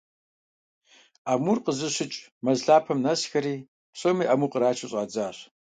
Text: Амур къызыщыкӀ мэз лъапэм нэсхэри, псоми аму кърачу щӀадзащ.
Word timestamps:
Амур 1.31 1.57
къызыщыкӀ 1.65 2.19
мэз 2.43 2.59
лъапэм 2.65 2.99
нэсхэри, 3.05 3.55
псоми 3.93 4.25
аму 4.33 4.47
кърачу 4.51 4.87
щӀадзащ. 4.91 5.37